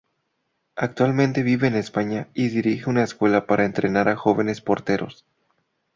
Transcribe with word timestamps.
Actualmente 0.77 1.43
vive 1.43 1.67
en 1.67 1.75
España 1.75 2.27
y 2.33 2.49
dirige 2.49 2.89
una 2.89 3.03
escuela 3.03 3.45
para 3.45 3.65
entrenar 3.65 4.09
a 4.09 4.15
jóvenes 4.15 4.59
porteros. 4.59 5.27